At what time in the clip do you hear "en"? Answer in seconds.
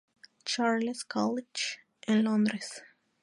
2.07-2.23